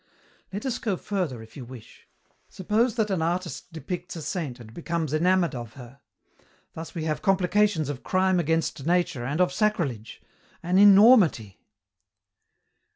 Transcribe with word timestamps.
"Let 0.51 0.65
us 0.65 0.79
go 0.79 0.97
further, 0.97 1.43
if 1.43 1.55
you 1.55 1.63
wish. 1.63 2.07
Suppose 2.49 2.95
that 2.95 3.11
an 3.11 3.21
artist 3.21 3.71
depicts 3.71 4.15
a 4.15 4.23
saint 4.23 4.59
and 4.59 4.73
becomes 4.73 5.13
enamoured 5.13 5.53
of 5.53 5.73
her. 5.73 5.99
Thus 6.73 6.95
we 6.95 7.03
have 7.03 7.21
complications 7.21 7.87
of 7.87 8.01
crime 8.01 8.39
against 8.39 8.87
nature 8.87 9.25
and 9.25 9.39
of 9.39 9.53
sacrilege. 9.53 10.19
An 10.63 10.79
enormity!" 10.79 11.59